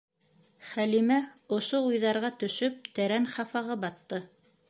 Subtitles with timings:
[0.69, 1.17] Хәлимә
[1.57, 4.23] ошо уйҙарға төшөп, тәрән хафаға батты.